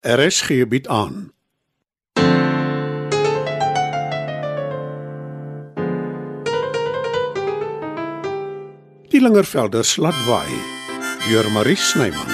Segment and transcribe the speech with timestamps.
[0.00, 1.32] RSG bied aan.
[9.08, 10.56] Die Lingervelders laat waai
[11.28, 12.32] deur Marie Snyman.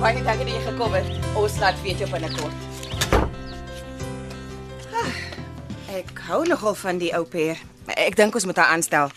[0.00, 1.06] Baie dankie dat jy gekom het.
[1.38, 2.67] Ons laat weet jou binnekort.
[5.98, 7.58] Ek hou nogal van die ou peer.
[7.86, 9.10] Ek dink ons moet haar aanstel.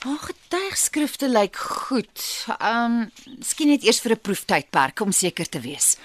[0.00, 2.22] Haar getuigskrifte lyk goed.
[2.56, 5.98] Um, miskien net eers vir 'n proeftydperk om seker te wees.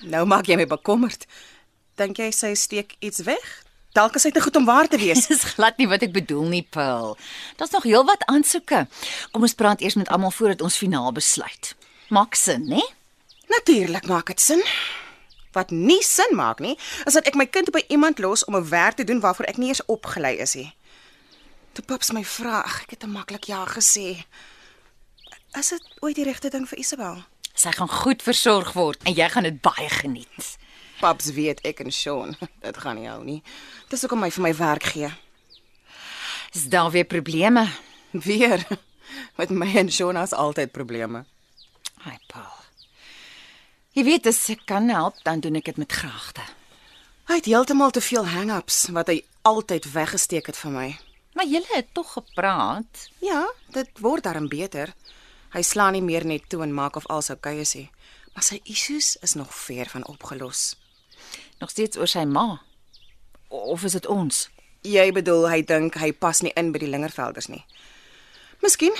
[0.00, 1.26] Nou maak jy my bekommerd.
[1.94, 3.62] Dink jy sy steek iets weg?
[3.94, 5.26] Dalk is hy te goed om waar te wees.
[5.30, 7.16] Dis glad nie wat ek bedoel nie, Paul.
[7.56, 8.88] Daar's nog heelwat aansoeke.
[9.30, 11.76] Kom ons praat eers met almal voordat ons finaal besluit.
[12.08, 12.82] Maak sin, né?
[13.56, 14.62] Natuurlik maak dit sin.
[15.52, 16.74] Wat nie sin maak nie,
[17.08, 19.56] is dat ek my kind by iemand los om 'n werk te doen waarvoor ek
[19.56, 20.74] nie eens opgelei is nie.
[21.72, 24.24] Toe paps my vra, ag, ek het 'n maklik ja gesê.
[25.58, 27.24] Is dit ooit die regte ding vir Isabel?
[27.54, 30.58] Sy gaan goed versorg word en jy gaan dit baie geniet.
[31.00, 33.42] Paps weet ek en Sean, dit gaan nie hou nie.
[33.88, 35.10] Dis hoekom hy vir my werk gee.
[36.52, 37.68] Is daar weer probleme?
[38.10, 38.66] Weer.
[39.38, 41.24] Met my en Sean is altyd probleme.
[43.96, 46.42] Jy weet as ek kan help, dan doen ek dit met graagte.
[47.30, 50.88] Hy het heeltemal te veel hang-ups wat hy altyd weggesteek het van my.
[51.32, 53.06] Maar julle het tog gepraat.
[53.24, 54.92] Ja, dit word darm beter.
[55.56, 57.86] Hy slaan nie meer net toe en maak of al sy kuie sê,
[58.34, 60.74] maar sy issues is nog ver van opgelos.
[61.62, 62.60] Nog steeds oor sy ma.
[63.48, 64.42] Of is dit ons?
[64.84, 67.64] Jy bedoel hy dink hy pas nie in by die Lingervelders nie.
[68.60, 68.92] Miskien.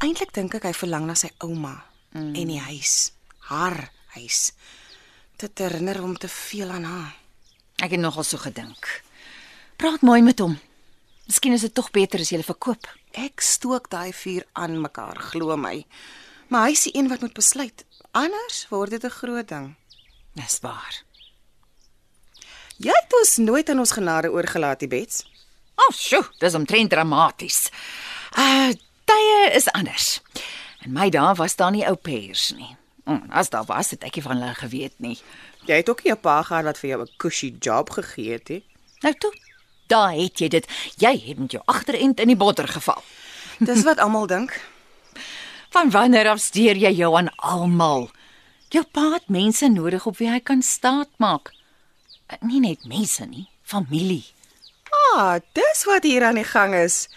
[0.00, 1.82] Eintlik dink ek hy verlang na sy ouma
[2.16, 2.32] mm.
[2.32, 3.12] en die huis,
[3.50, 4.52] haar huis.
[5.36, 7.16] Dit herinner hom te veel aan haar.
[7.84, 8.88] Ek het nogal so gedink.
[9.76, 10.56] Praat mooi met hom.
[11.26, 12.86] Miskien is dit tog beter as jy verkoop.
[13.12, 15.84] Ek stook daai vuur aan mekaar, glo my.
[16.48, 17.84] Maar hy is die een wat moet besluit.
[18.16, 19.74] Anders word dit 'n groot ding.
[20.34, 21.02] Dis waar.
[22.78, 25.24] Jy het ons nooit aan ons genade oorgelaat, Bets.
[25.76, 27.70] O, oh, sjoe, dis omtrent dramaties.
[28.38, 28.72] Uh
[29.04, 30.20] tye is anders.
[30.84, 32.76] In my dae was daar nie ou pairs nie.
[33.06, 35.18] Mm, as daar was, het ek nie van hulle geweet nie.
[35.68, 38.48] Jy het ook nie 'n pa gehad wat vir jou 'n cushy job gegee het
[38.48, 38.62] nie.
[39.00, 39.32] Nou toe,
[39.86, 40.66] daar het jy dit.
[40.98, 43.02] Jy het met jou agterend in die botter geval.
[43.58, 44.60] Dis wat almal dink.
[45.74, 48.10] Van wanneer af steur jy jou aan almal?
[48.68, 51.52] Jou pa het mense nodig op wie hy kan staat maak.
[52.26, 54.24] Eh, Nie net mense nie, familie.
[55.14, 57.08] Ah, dis wat hier aan die gang is.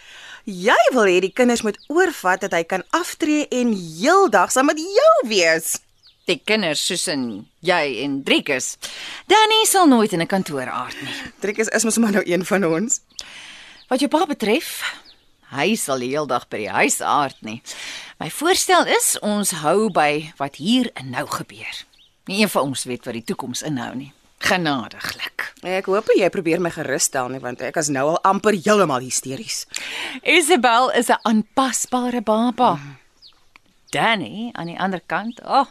[0.50, 4.80] Jy wil hê die kinders moet oorvat dat hy kan aftree en heeldag saam met
[4.82, 5.76] jou wees.
[6.26, 7.22] Die kinders soos in
[7.62, 8.72] jy en Driekus.
[9.30, 11.14] Danny sal nooit in 'n kantoor aard nie.
[11.40, 13.00] Trikus is mos maar nou een van ons.
[13.88, 14.82] Wat jou pa betref,
[15.54, 17.62] hy sal die hele dag by die huis aard nie.
[18.18, 21.84] My voorstel is ons hou by wat hier en nou gebeur.
[22.26, 24.12] Nie een van ons weet wat die toekoms inhou nie.
[24.40, 25.50] Genadiglik.
[25.68, 29.04] Ek hoop jy probeer my gerus stel nie want ek is nou al amper heeltemal
[29.04, 29.66] hysteries.
[30.24, 32.78] Isabel is 'n aanpasbare baba.
[33.90, 35.66] Danny aan die ander kant, oh,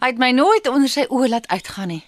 [0.00, 2.04] hy het my nooit onder sy oë laat uitgaan nie.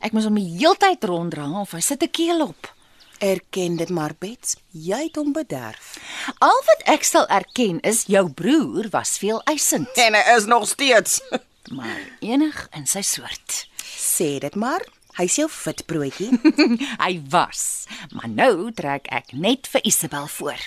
[0.00, 2.74] Ek moes hom die heeltyd ronddra of hy sit 'n keel op.
[3.20, 4.56] Erken dit maar, Bets.
[4.72, 5.98] Jy het hom bederf.
[6.38, 10.68] Al wat ek sal erken is jou broer was veel eisend, En hy is nog
[10.68, 11.20] steeds.
[11.76, 13.68] maar enig in sy soort.
[13.84, 14.80] Sê dit maar.
[15.20, 16.30] Hy's jou fit broodjie.
[17.04, 17.84] hy was,
[18.16, 20.62] maar nou trek ek net vir Isabel voor.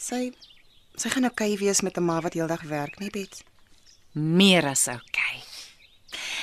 [0.00, 0.32] sy
[0.96, 3.44] sy gaan okay wees met 'n ma wat heeldag werk, nie Bets?
[4.12, 5.44] Meer as okay.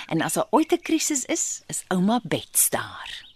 [0.07, 3.28] En as daar ooit 'n krisis is, is ouma Bets daar.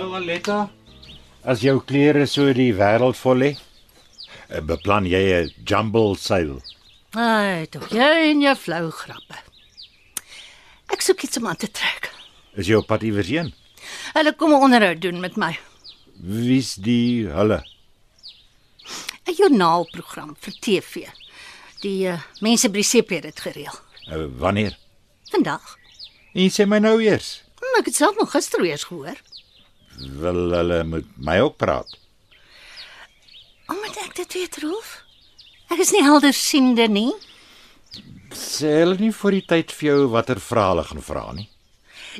[0.00, 0.60] Nou Aletta,
[1.44, 3.50] as jou klere so die wêreld vol lê,
[4.48, 6.60] uh, beplan jy 'n jumble sale.
[7.12, 9.36] Ai, tog jy en jou flou grappe.
[10.92, 12.10] Ek soek iets om aan te trek.
[12.56, 13.52] Is jy op pad iewers heen?
[14.14, 15.58] Hulle kom 'n onderhoud doen met my.
[16.16, 17.62] Wie's die hulle?
[19.28, 21.08] 'n Joernaalprogram vir TV.
[21.82, 23.76] Die uh, mense by die CP het dit gereël.
[24.08, 24.76] Uh, wanneer?
[25.30, 25.76] Vandag.
[26.34, 27.42] En sê my nou eers.
[27.60, 29.16] Hm, Ek het self nog gister weer gehoor.
[29.98, 31.98] Wil hulle met my ook praat?
[33.70, 35.02] Omdat ek dit weet, Rolf.
[35.70, 37.12] Ek is nie heldersiende nie.
[38.34, 41.48] Sê hulle nie voor die tyd vir jou watter vrae hulle gaan vra nie.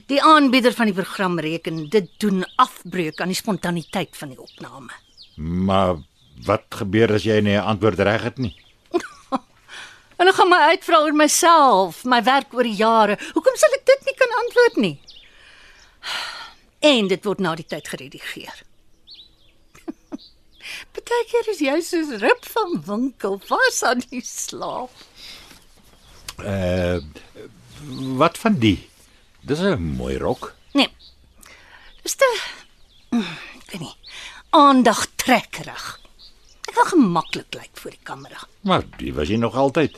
[0.07, 4.95] Die aanbieder van die program reken dit doen afbreuk aan die spontaniteit van die opname.
[5.37, 5.99] Maar
[6.47, 8.55] wat gebeur as jy nie 'n antwoord reg het nie?
[10.19, 13.19] Dan gaan my uitvra oor myself, my werk oor die jare.
[13.35, 14.99] Hoekom sal ek dit nie kan antwoord nie?
[16.81, 18.63] En dit word na die tyd geredigeer.
[20.97, 24.95] Partykeer is jy soos rib van winkel, vas aan die slaap.
[26.41, 27.01] Uh
[28.21, 28.89] wat van die?
[29.41, 30.55] Dis 'n mooi rok.
[30.73, 30.89] Nee.
[32.03, 32.29] Dis te
[33.11, 33.97] mm, ek weet nie.
[34.51, 36.01] Aandagtrekkerig.
[36.69, 38.41] Ek wil gemaklik lyk voor die kamera.
[38.61, 39.97] Maar die was jy nog altyd.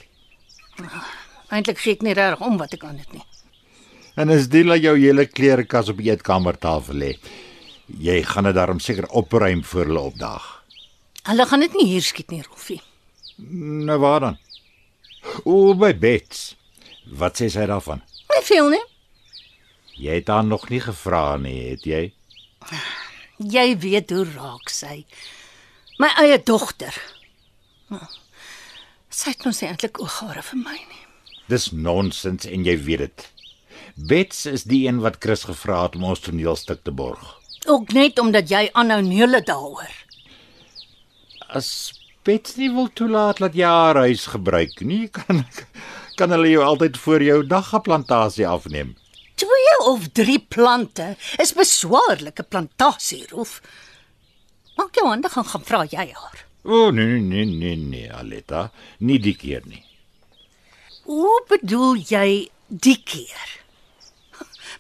[1.49, 3.26] Eintlik gee ek nie reg om wat ek aan dit nie.
[4.14, 7.12] En as dit laat jou hele klerekas op die eetkamertafel lê.
[8.03, 10.47] Jy gaan dit daarom seker opruim voor hulle opdaag.
[11.29, 12.81] Hulle gaan dit nie hier skiet nie, Rolfie.
[13.38, 14.38] Nou waar dan?
[15.44, 16.53] O, by Bets.
[17.19, 18.03] Wat sê sy daarvan?
[18.32, 18.82] Nie veel nie.
[20.03, 22.03] Jy het haar nog nie gevra nie, het jy?
[23.43, 25.03] Jy weet hoe raak sy.
[26.00, 26.97] My eie dogter.
[27.93, 28.03] Nou,
[29.12, 31.03] Sy het mos nie eintlik ooghare vir my nie.
[31.53, 33.25] Dis nonsens en jy weet dit.
[34.08, 37.22] Bets is die een wat Chris gevra het om ons toneelstuk te borg.
[37.70, 39.93] Ook net omdat jy aanhou neule daaroor.
[41.46, 41.69] As
[42.26, 45.44] Bets nie wil toelaat dat jy haar huis gebruik nie, kan
[46.19, 48.93] kan hulle jou altyd voor jou daggaplantasie afneem.
[49.40, 53.60] Twee of drie plante is beswaarlike plantasie, Rolf.
[54.76, 56.44] Maak jou hande gaan gaan vra jy haar.
[56.62, 59.82] O oh, nee nee nee nee, Aletta, nie die keer nie.
[61.06, 62.28] Hoe bedoel jy
[62.66, 63.62] die keer?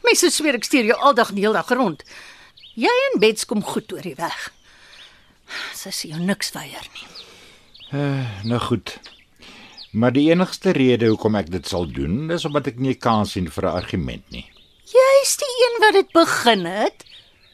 [0.04, 2.02] Mense sweer ek stuur jou aldag en heeldag rond.
[2.74, 4.50] Jy en Bets kom goed oor die weg.
[5.76, 7.08] Sy sê jou niks weier nie.
[8.48, 8.94] Nou goed.
[9.92, 13.48] Maar die enigste rede hoekom ek dit sal doen, is omdat ek nie kans sien
[13.52, 14.46] vir 'n argument nie.
[14.88, 17.04] Jy's die een wat dit begin het,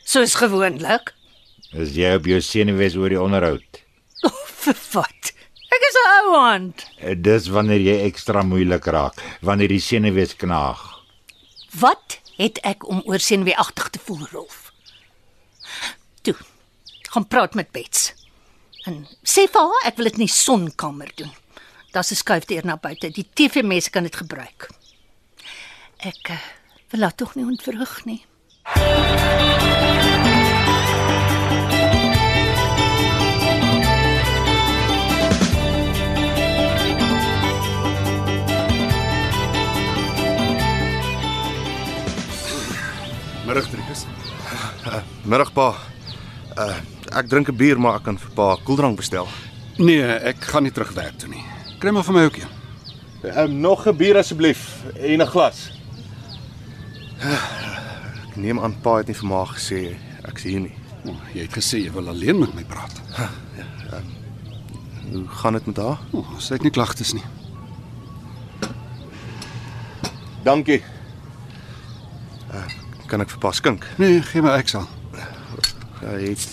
[0.04, 1.12] soos gewoonlik.
[1.72, 3.82] Is jy op jou senuwees oor die onderhoud?
[4.22, 5.32] Oh, vir wat?
[5.74, 6.86] Ek is 'n ou hand.
[7.00, 10.78] Eh, Dis wanneer jy ekstra moeilik raak, wanneer die senuwees knaag.
[11.80, 14.70] Wat het ek om oor senuweeagtig te voel, Rolf?
[16.22, 16.36] Toe.
[17.10, 18.12] Gaan praat met Bets.
[18.86, 21.32] En sê vir haar ek wil dit in die sonkamer doen.
[21.92, 23.10] Daar's 'n skuifdeur na buite.
[23.10, 24.70] Die TV-mense kan dit gebruik.
[25.96, 26.38] Ek uh,
[26.90, 28.22] wil haar tog nie ontvrug nie.
[43.58, 44.04] Middag, Driekus.
[45.26, 45.74] Middag pa.
[46.54, 46.76] Uh
[47.18, 49.26] ek drink 'n bier maar ek kan vir pa koeldrank bestel.
[49.78, 51.42] Nee, ek gaan nie terug werk toe nie.
[51.80, 52.52] Kry maar vir my ook een.
[53.34, 55.72] Um, nog 'n bier asseblief en 'n glas.
[58.28, 60.74] Ek neem aan pa het nie vir ma gesê ek's hier nie.
[61.04, 62.94] Oh, jy het gesê jy wil alleen met my praat.
[65.10, 65.98] Hoe gaan dit met haar?
[66.12, 67.24] Oh, sy het nie klagtes nie.
[70.44, 70.82] Dankie.
[73.08, 73.86] Uh, kan ek vir pa skink?
[73.96, 74.84] Nee, gee my ek sal.
[76.02, 76.44] Ja, het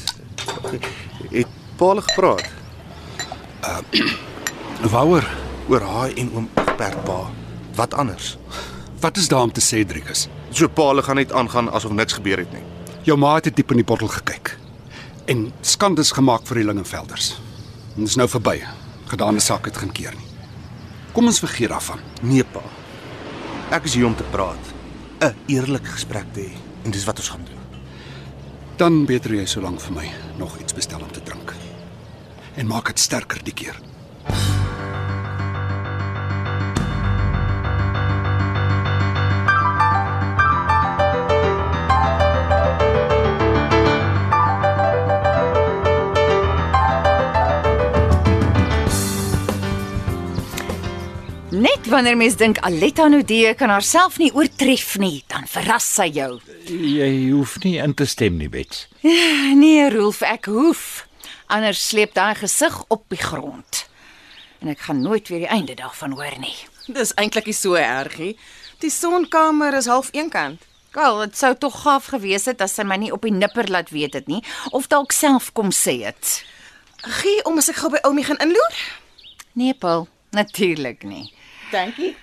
[1.31, 1.47] het
[1.77, 2.47] pa al gepraat
[4.91, 5.25] Waaroor?
[5.67, 7.31] oor haar en oom Egbert pa.
[7.75, 8.37] Wat anders?
[9.01, 10.27] Wat is daar om te sê, Driekus?
[10.51, 12.63] So pa hulle gaan net aangaan asof niks gebeur het nie.
[13.03, 14.55] Jou ma het diep in die bottel gekyk
[15.27, 17.33] en skandes gemaak vir die Lingenvelders.
[17.97, 18.59] En dis nou verby.
[19.09, 20.29] Gedane sak het geen keer nie.
[21.13, 21.99] Kom ons vergeet daarvan.
[22.21, 22.63] Nee pa.
[23.73, 24.75] Ek is hier om te praat.
[25.19, 26.51] 'n Eerlike gesprek te hê
[26.83, 27.61] en dis wat ons gaan doen.
[28.75, 31.53] Dan beter jy so lank vir my nog iets bestel om te drink.
[32.55, 33.79] En maak dit sterker die keer.
[51.55, 56.33] Net wanneer mens dink Aletta Nudee kan haarself nie oortref nie, dan verras sy jou.
[56.67, 58.89] Jy hoef nie in te stem nie, Bets.
[59.61, 61.05] Nee, Rolf, ek hoef.
[61.47, 63.85] Anders sleep daai gesig op die grond.
[64.59, 66.55] En ek gaan nooit weer die einde daarvan hoor nie.
[66.91, 68.33] Dis eintlik nie so erg nie.
[68.83, 70.65] Die sonkamer is half eenkant.
[70.97, 73.93] Wel, dit sou tog gaaf gewees het as sy my nie op die nipper laat
[73.95, 74.41] weet het nie
[74.75, 76.35] of dalk self kom sê het.
[77.21, 78.83] Gee om as ek gou by Oumi gaan inloer.
[79.55, 81.29] Nee, Paul, natuurlik nie.
[81.71, 82.15] Dankie.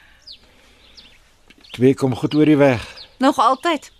[1.72, 2.84] Twee kom goed oor die weg.
[3.18, 3.90] Nog altyd.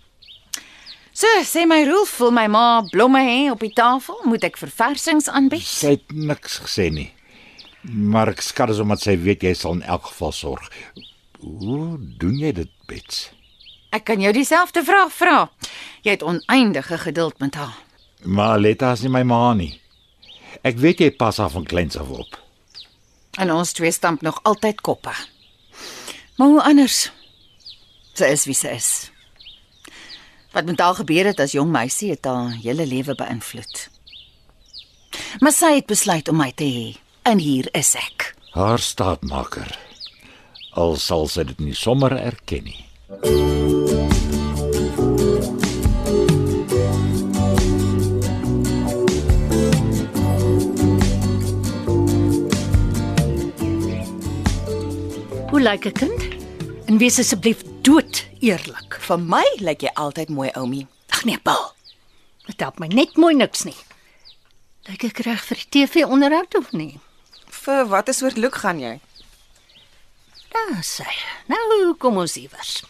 [1.13, 4.17] So, sê my Rolf, wil my ma blomme hê op die tafel?
[4.25, 5.65] Moet ek verversings aanbied?
[5.65, 7.11] Sy het niks gesê nie.
[7.83, 10.69] Maar ek skat is omdat sy weet jy sal in elk geval sorg.
[11.43, 13.27] Hoe doen jy dit, Bets?
[13.93, 15.37] Ek kan jou dieselfde vraag vra.
[16.01, 17.75] Jy het oneindige geduld met haar.
[18.23, 19.73] Maar Letta is nie my ma nie.
[20.65, 22.39] Ek weet jy pas af van kleins af op.
[23.37, 25.13] En ons twee stamp nog altyd koppe.
[26.35, 27.11] Maar hoe anders?
[28.13, 28.89] Sy is wie sy is.
[30.53, 33.87] Wat met haar gebeur het as jong meisie het haar hele lewe beïnvloed.
[35.41, 36.87] Maar sy het besluit om my te hê
[37.29, 38.33] en hier is ek.
[38.53, 39.69] Haar staatmaker.
[40.77, 44.22] Al sal sy dit nie sommer erken nie.
[55.63, 56.21] Lyk 'n kind?
[56.85, 58.97] En wees asseblief dood eerlik.
[58.99, 60.87] Vir my lyk jy altyd mooi, Oumi.
[61.07, 61.55] Ag nee, pa.
[62.45, 63.77] Dit help my net mooi niks nie.
[64.89, 66.99] Lyk ek reg vir die TV-onderhoud of nie?
[67.47, 68.99] Vir watter soort look gaan jy?
[70.51, 71.07] Daar sê.
[71.47, 72.83] Nou kom ons iewers.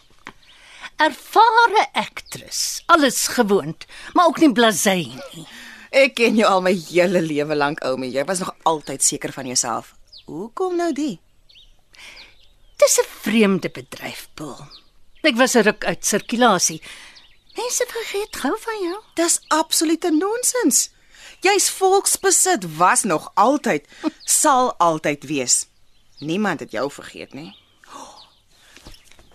[0.97, 5.45] Ervare aktris, alles gewoond, maar ook nie blasé nie.
[5.91, 8.09] Ek ken jou al my hele lewe lank, Oumi.
[8.09, 9.93] Jy was nog altyd seker van jouself.
[10.25, 11.19] Hoekom nou die?
[12.83, 14.67] Dis 'n vreemde bedryf, Paul.
[15.21, 16.81] Ek was 'n ruk uit sirkulasie.
[17.55, 18.97] Mense vergeet gou van jou.
[19.13, 20.89] Dis absolute nonsens.
[21.39, 23.87] Jy's volksbesit, was nog altyd,
[24.23, 25.67] sal altyd wees.
[26.17, 27.55] Niemand het jou vergeet nie.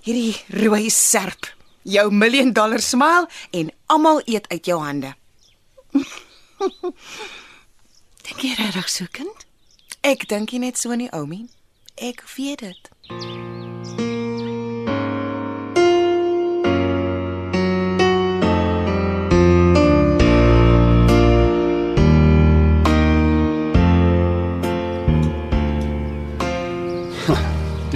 [0.01, 5.15] Hierdie rooi serp, jou miljoen dollar smile en almal eet uit jou hande.
[8.25, 9.47] Dink jy regtig so kind?
[10.01, 11.49] Ek dink nie net so nie, Oumi.
[11.95, 12.91] Ek weet dit.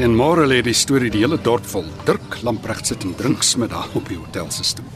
[0.02, 1.84] En môre lê die storie die hele dorp vol.
[2.08, 4.88] Dirk Lamprecht sit en drink smiddag op die hotel se stoep.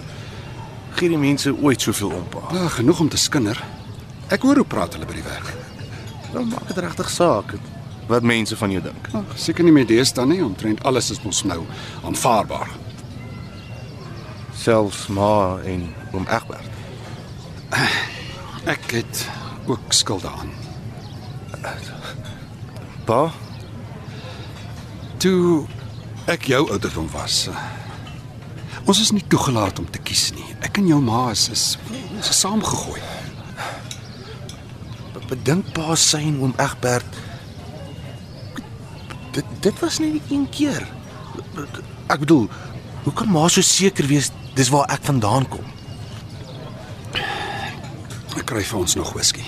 [0.98, 2.42] Gee die mense ooit soveel om pa.
[2.56, 3.60] Ja, genoeg om te skinder.
[4.34, 5.52] Ek hoor hoe praat hulle by die werk.
[6.32, 7.54] Dan maak dit regtig saak
[8.06, 9.08] wat mense van jou dink.
[9.34, 11.62] Seker nie met deesdae nie, omtrent alles is mos nou
[12.04, 12.70] aanvaarbaar.
[14.56, 16.70] Selfs ma en oom Egbert.
[18.66, 19.26] Ek het
[19.66, 20.50] ook skulde aan.
[23.06, 23.30] Pa,
[25.22, 25.64] Toe
[26.28, 27.46] ek jou ouderdom was.
[27.48, 27.56] eh,
[28.86, 30.44] Ons is nie toegelaat om te kies nie.
[30.60, 31.78] Ek en jou ma is is,
[32.18, 33.00] is saamgegooi.
[35.28, 37.16] bedink pa sy en oom Egbert.
[39.36, 40.86] Dit dit was net een keer.
[42.08, 42.46] Ek bedoel,
[43.04, 45.66] hoe kan ma so seker wees dis waar ek vandaan kom?
[48.36, 49.44] Ek kry vir ons nog whisky.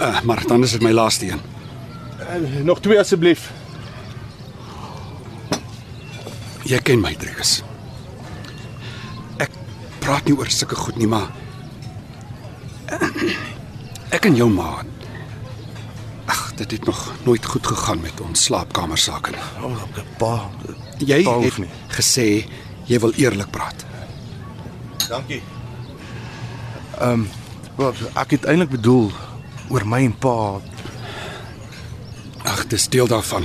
[0.00, 1.44] Uh, maar dan is dit my laaste een.
[2.64, 3.50] Nog twee asseblief.
[6.66, 7.60] Jy ken my, Driekus.
[9.42, 9.52] Ek
[10.02, 11.28] praat nie oor sulke goed nie, maar
[14.16, 14.80] ek en jou ma.
[16.56, 19.40] Dit het nog nooit goed gegaan met ons slaapkamer sake nie.
[19.62, 19.82] Oh,
[20.16, 20.50] pa.
[20.98, 21.68] Jy pa het nie.
[21.88, 22.46] gesê
[22.86, 23.84] jy wil eerlik praat.
[25.08, 25.42] Dankie.
[26.98, 27.26] Ehm,
[27.78, 29.10] um, ek het eintlik bedoel
[29.68, 30.60] oor my en pa.
[32.46, 33.44] Ag, dis deel daarvan.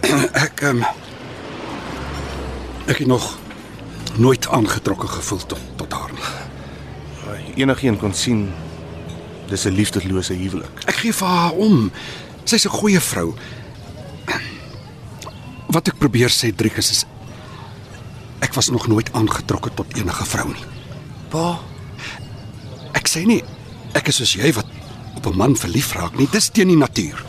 [0.44, 0.86] Ek ehm um,
[2.88, 3.36] ek het nog
[4.16, 6.24] nooit aangetrokke gevoel tot tot haar nie.
[7.60, 8.48] Enigeen kon sien
[9.48, 10.84] dis 'n liefdeslose huwelik.
[10.86, 11.90] Ek gee vir haar om.
[12.44, 13.34] Sy's 'n goeie vrou.
[15.68, 17.04] Wat ek probeer sê, Driekus is
[18.40, 20.64] ek was nog nooit aangetrokke tot enige vrou nie.
[21.28, 21.58] Pa,
[22.94, 23.42] Ek sê nie
[23.94, 24.66] ek is soos jy wat
[25.16, 26.28] op 'n man verlief raak nie.
[26.32, 27.24] Dis teen die natuur.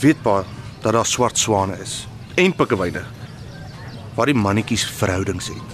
[0.00, 0.44] weet pa
[0.82, 2.06] dat daar swart swane is
[2.36, 3.04] en pikkewyne
[4.14, 5.70] waar die mannetjies verhoudings het.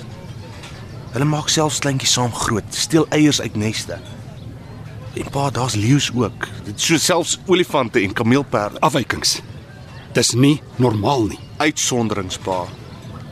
[1.13, 3.99] Hulle maak selfs kleintjies saam groot, steel eiers uit neste.
[5.21, 6.49] En pa, daar's leeu's ook.
[6.65, 8.81] Dit so selfs olifante en kameelperde.
[8.81, 9.41] Afwykings.
[10.17, 11.39] Dis nie normaal nie.
[11.57, 12.65] Uitsonderings, pa,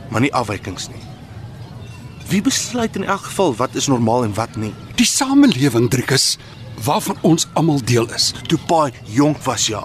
[0.09, 1.01] maar nie afwykings nie.
[2.29, 4.73] Wie besluit in elk geval wat is normaal en wat nie?
[4.95, 6.37] Die samelewing, Driekus,
[6.85, 8.31] waarvan ons almal deel is.
[8.47, 9.81] Toe pa jonk was ja.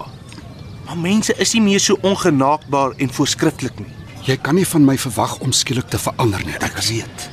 [0.85, 3.91] Maar mense is nie meer so ongenaakbaar en voorskrifklik nie.
[4.29, 6.57] Jy kan nie van my verwag om skielik te verander nie.
[6.61, 7.29] Ek weet.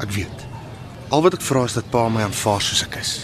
[0.00, 0.46] Ek weet.
[1.12, 3.18] Al wat ek vra is dat pa my aanvaar soos ek is.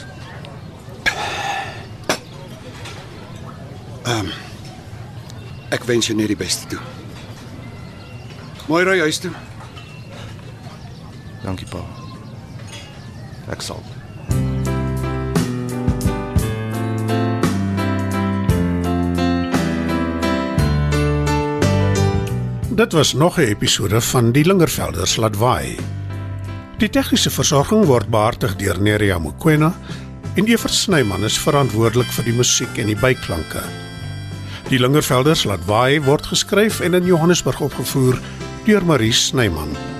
[4.04, 4.32] Ehm um,
[5.72, 6.80] ek wens jou net die beste toe.
[8.68, 9.30] Mooi ry huis toe.
[11.40, 11.80] Dankie pa.
[13.48, 13.80] Ek sal.
[22.74, 25.76] Dit was nog 'n episode van Die Lingervelders laat waai.
[26.78, 29.72] Die tegniese versorging word behartig deur Neriya Mukwena
[30.34, 33.62] en Evert Snyman is verantwoordelik vir die musiek en die byklanke.
[34.70, 38.16] Die Lingervelders laat waai word geskryf en in Johannesburg opgevoer
[38.64, 39.93] deur Marie Snyman.